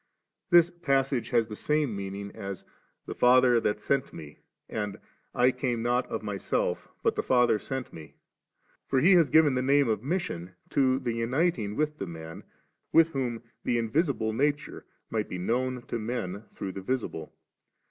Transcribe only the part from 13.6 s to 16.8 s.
the Invisible nature might be known to men, through